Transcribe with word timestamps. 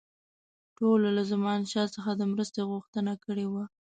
ټولو 0.77 1.07
له 1.17 1.23
زمانشاه 1.31 1.87
څخه 1.95 2.11
د 2.15 2.21
مرستې 2.31 2.61
غوښتنه 2.71 3.13
کړې 3.25 3.45
وه. 3.53 3.63